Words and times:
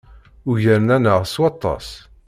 Ugaren-aneɣ 0.49 1.19
s 1.31 1.33
waṭas. 1.41 1.87